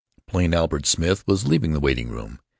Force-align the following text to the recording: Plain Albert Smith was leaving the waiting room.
Plain 0.25 0.55
Albert 0.55 0.87
Smith 0.87 1.23
was 1.27 1.45
leaving 1.45 1.73
the 1.73 1.79
waiting 1.79 2.09
room. 2.09 2.39